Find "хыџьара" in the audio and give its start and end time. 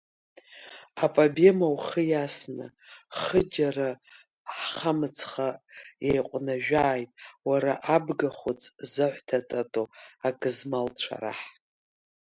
3.19-3.89